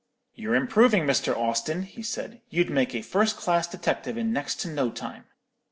[0.33, 1.37] "'You're improving, Mr.
[1.37, 5.25] Austin,' he said; 'you'd make a first class detective in next to no time.'